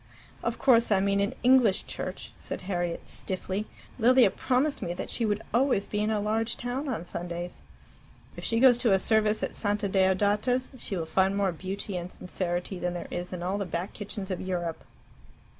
"Of 0.41 0.57
course 0.57 0.89
I 0.91 0.99
mean 0.99 1.19
an 1.19 1.35
English 1.43 1.85
church," 1.85 2.31
said 2.39 2.61
Harriet 2.61 3.05
stiffly. 3.05 3.67
"Lilia 3.99 4.31
promised 4.31 4.81
me 4.81 4.95
that 4.95 5.11
she 5.11 5.25
would 5.27 5.43
always 5.53 5.85
be 5.85 5.99
in 5.99 6.09
a 6.09 6.19
large 6.19 6.57
town 6.57 6.89
on 6.89 7.05
Sundays." 7.05 7.61
"If 8.35 8.43
she 8.43 8.59
goes 8.59 8.79
to 8.79 8.93
a 8.93 8.97
service 8.97 9.43
at 9.43 9.53
Santa 9.53 9.87
Deodata's, 9.87 10.71
she 10.79 10.97
will 10.97 11.05
find 11.05 11.37
more 11.37 11.51
beauty 11.51 11.97
and 11.97 12.11
sincerity 12.11 12.79
than 12.79 12.95
there 12.95 13.09
is 13.11 13.31
in 13.31 13.43
all 13.43 13.59
the 13.59 13.65
Back 13.67 13.93
Kitchens 13.93 14.31
of 14.31 14.41
Europe." 14.41 14.83